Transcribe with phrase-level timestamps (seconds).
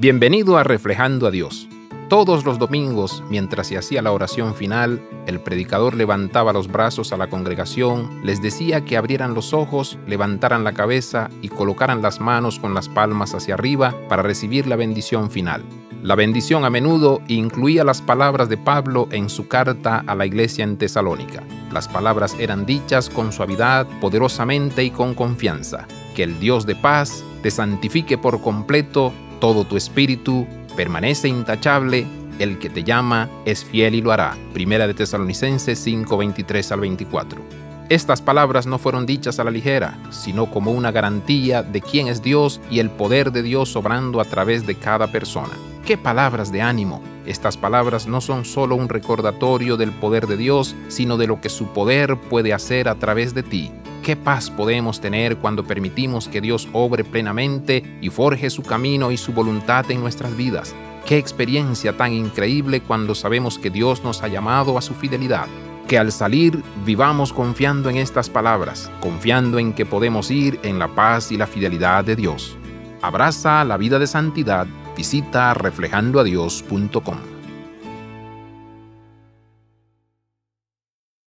[0.00, 1.66] Bienvenido a Reflejando a Dios.
[2.08, 7.16] Todos los domingos, mientras se hacía la oración final, el predicador levantaba los brazos a
[7.16, 12.60] la congregación, les decía que abrieran los ojos, levantaran la cabeza y colocaran las manos
[12.60, 15.64] con las palmas hacia arriba para recibir la bendición final.
[16.00, 20.62] La bendición a menudo incluía las palabras de Pablo en su carta a la iglesia
[20.62, 21.42] en Tesalónica.
[21.72, 25.88] Las palabras eran dichas con suavidad, poderosamente y con confianza.
[26.14, 30.46] Que el Dios de paz te santifique por completo todo tu espíritu
[30.76, 32.06] permanece intachable,
[32.38, 34.36] el que te llama es fiel y lo hará.
[34.52, 37.40] Primera de Tesalonicenses 5:23 al 24.
[37.88, 42.22] Estas palabras no fueron dichas a la ligera, sino como una garantía de quién es
[42.22, 45.54] Dios y el poder de Dios obrando a través de cada persona.
[45.86, 47.00] ¡Qué palabras de ánimo!
[47.24, 51.48] Estas palabras no son solo un recordatorio del poder de Dios, sino de lo que
[51.48, 53.72] su poder puede hacer a través de ti.
[54.08, 59.18] ¿Qué paz podemos tener cuando permitimos que Dios obre plenamente y forje su camino y
[59.18, 60.74] su voluntad en nuestras vidas?
[61.04, 65.44] Qué experiencia tan increíble cuando sabemos que Dios nos ha llamado a su fidelidad.
[65.86, 70.88] Que al salir vivamos confiando en estas palabras, confiando en que podemos ir en la
[70.88, 72.56] paz y la fidelidad de Dios.
[73.02, 77.37] Abraza la vida de santidad, visita reflejandoadios.com.